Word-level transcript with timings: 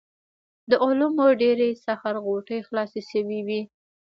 د 0.69 0.71
علومو 0.83 1.27
ډېرې 1.41 1.69
سخر 1.85 2.15
غوټې 2.25 2.57
خلاصې 2.67 3.01
شوې 3.11 3.39
وې. 3.47 3.61